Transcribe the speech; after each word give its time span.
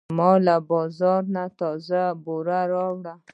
ما 0.17 0.31
له 0.45 0.55
بازار 0.71 1.21
نه 1.35 1.43
تازه 1.59 2.01
بوره 2.23 2.59
راوړه. 2.71 3.13